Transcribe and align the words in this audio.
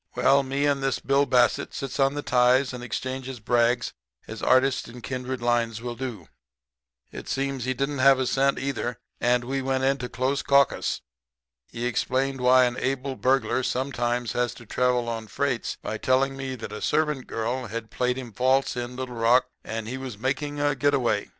"Well, 0.15 0.41
me 0.41 0.65
and 0.65 0.81
this 0.81 0.97
Bill 0.97 1.27
Bassett 1.27 1.75
sits 1.75 1.99
on 1.99 2.15
the 2.15 2.23
ties 2.23 2.73
and 2.73 2.83
exchanges 2.83 3.39
brags 3.39 3.93
as 4.27 4.41
artists 4.41 4.87
in 4.87 5.01
kindred 5.03 5.43
lines 5.43 5.79
will 5.79 5.93
do. 5.95 6.27
It 7.11 7.29
seems 7.29 7.65
he 7.65 7.75
didn't 7.75 7.99
have 7.99 8.17
a 8.17 8.25
cent, 8.25 8.57
either, 8.57 8.97
and 9.19 9.43
we 9.43 9.61
went 9.61 9.83
into 9.83 10.09
close 10.09 10.41
caucus. 10.41 11.01
He 11.67 11.85
explained 11.85 12.41
why 12.41 12.65
an 12.65 12.77
able 12.79 13.15
burglar 13.15 13.61
sometimes 13.61 14.31
had 14.33 14.49
to 14.55 14.65
travel 14.65 15.07
on 15.07 15.27
freights 15.27 15.77
by 15.79 15.99
telling 15.99 16.35
me 16.35 16.55
that 16.55 16.71
a 16.73 16.81
servant 16.81 17.27
girl 17.27 17.67
had 17.67 17.91
played 17.91 18.17
him 18.17 18.33
false 18.33 18.75
in 18.75 18.95
Little 18.95 19.13
Rock, 19.17 19.49
and 19.63 19.87
he 19.87 19.99
was 19.99 20.17
making 20.17 20.59
a 20.59 20.69
quick 20.69 20.79
get 20.79 20.93
away. 20.95 21.29